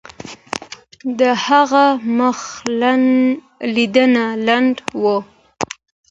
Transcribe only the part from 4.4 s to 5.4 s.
لنډه وه.